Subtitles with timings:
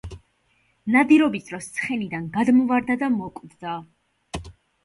[0.95, 3.79] ნადირობის დროს ცხენიდან გადმოვარდა და მოკვდა.